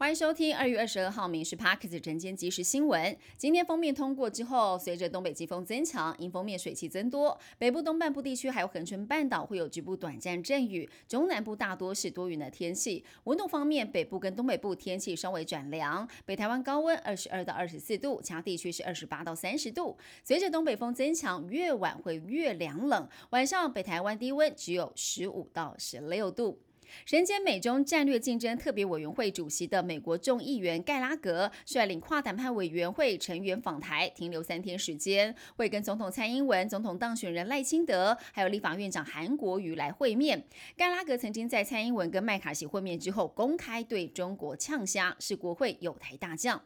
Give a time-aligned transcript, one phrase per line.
[0.00, 3.14] 欢迎收听二月二十二号《民事 Parkes》晨间即时新闻。
[3.36, 13.04] 今天封面通过之后，随着东北季风增强，迎风面水汽增多，北部东半部地区还有恒春半岛会有局部短暂阵雨，中南部大多是多云的天气。
[13.24, 19.98] 温度方面，北部跟东北部天气稍微转凉，北台湾高温二十二到二十四度，其他地区是二十八到三十度。
[20.24, 26.58] 随着东北风增强，越晚会越凉冷，晚上北台湾低温只有十五到十六度。
[27.04, 40.44] 身兼美中战略竞争特别委员会主席的美国众议员盖拉格率领跨谈判委员会成员访台，停留三天时间，会跟总统蔡英文、总统当选人赖清德，还有立法院长韩国瑜来会面。
[40.76, 46.62] 盖拉格曾经在蔡英文跟麦卡锡会面之后，公开对中国呛虾，是国会有台大将。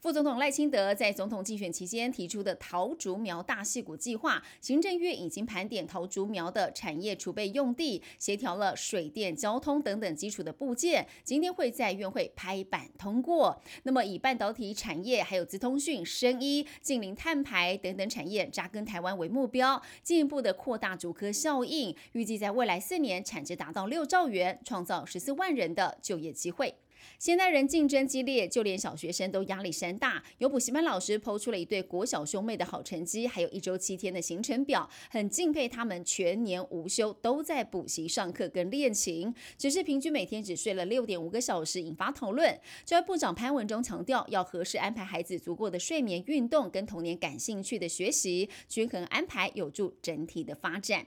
[0.00, 13.60] 副总统赖清德在总统竞选期间提出的桃竹苗大戏谷计划，行政院已经盘点桃竹苗的产业储备用地，协调了水电、交通等等基础的部件，今天会在院会拍板通过。
[13.84, 26.74] 那么以半导体产业、还有资通讯、生医、近邻碳排等等产业扎根台湾为目标，进一步的扩大竹科效应，预计在未来四年产值达到六兆元，创造十四万人的就业机会。
[27.18, 30.22] 现代人竞争激烈，就连小学生都压力山大。
[30.38, 39.34] 有补习班老师抛出了一对国小兄妹的好成绩，还有一周七天的行程表，很敬佩他们全年无休都在补习上课跟练琴。
[39.56, 42.58] 只是平均每天只睡了六点五个小时，引发讨论。
[42.84, 51.06] 教育部长潘文忠强调，要合适安排孩子足够的睡眠、运动跟童年感兴趣的学习，均衡安排有助整体的发展。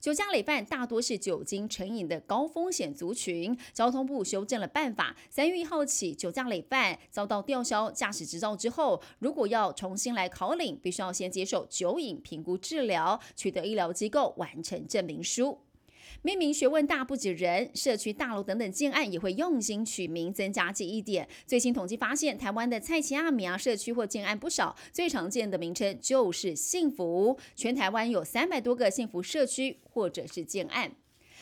[0.00, 3.56] 酒驾累犯大多是酒精成瘾的高风险族群。
[3.72, 15.58] 交通部修正了办法，三月一号起，酒驾累犯遭到吊销驾驶执照之后，如果要重新来考领，必须要先接受酒瘾评估治疗，取得医疗机构完成证明书。
[16.22, 21.28] 命名学问大不止人，社区大楼等等建案也会用心取名，增加记忆点。
[21.46, 27.38] 最新统计发现，台湾的蔡奇阿米亚社区或建案不少，最常见的名称就是幸福。
[27.54, 30.92] 全台湾有三百多个幸福社区或者是建案。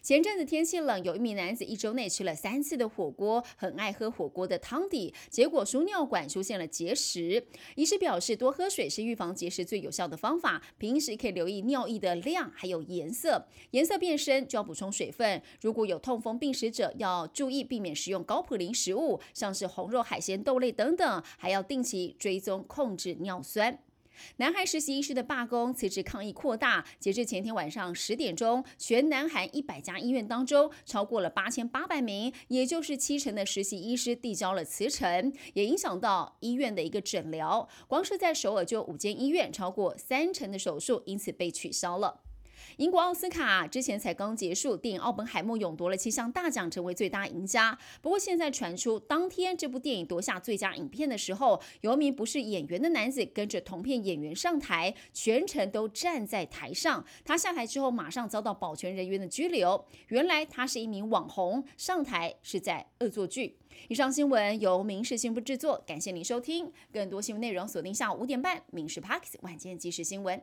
[0.00, 7.44] 前阵子天气冷，有一名男子一周内吃了三次的火锅，很爱喝火锅的汤底，结果输尿管出现了结石。
[7.74, 10.62] 医师表示，多喝水是预防结石最有效的方法。
[10.78, 15.42] 平时可以留意尿液的量还有颜色，颜色变深就要补充水分。
[15.60, 23.78] 如果有痛风病史者，要注意避免食用高普林食物，像是红肉、海鲜、豆类等等，还要定期追踪控制尿酸。
[24.36, 37.68] 南韩实习医师的罢工辞职抗议扩大，截至前天晚上十点钟，全南韩一百家医院当中，超过了八千八百名，也就是七成的实习医师递交了辞呈，也影响到医院的一个诊疗。
[37.86, 42.20] 光是在首尔就五间医院，超过三成的手术因此被取消了。
[42.76, 47.76] 英国奥斯卡之前才刚结束，电影《奥本海默》勇夺了七项大奖，成为最大赢家。
[48.00, 57.04] 不过现在传出，当天这部电影夺下最佳影片的时候，有一名不是演员的男子跟着同片演员上台，全程都站在台上。
[57.24, 59.84] 他下台之后，马上遭到保全人员的拘留。
[60.08, 63.56] 原来他是一名网红，上台是在恶作剧。
[63.88, 66.72] 以上新闻由民事新闻制作，感谢您收听。
[66.92, 70.36] 更多新闻内容锁定下午五点半《民事 Parks 晚间即时新闻》。